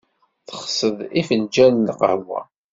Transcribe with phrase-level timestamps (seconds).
[0.47, 2.41] Texsed lfenjal n qahwa?